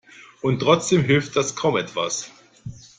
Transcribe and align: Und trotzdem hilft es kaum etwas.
Und 0.41 0.63
trotzdem 0.63 1.03
hilft 1.03 1.35
es 1.37 1.55
kaum 1.55 1.77
etwas. 1.77 2.31